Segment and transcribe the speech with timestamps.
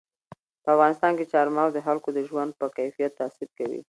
[0.63, 3.79] په افغانستان کې چار مغز د خلکو د ژوند په کیفیت تاثیر کوي.